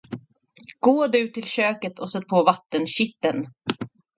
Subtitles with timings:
[0.79, 3.47] Gå du till köket och sätt på vattenkitteln.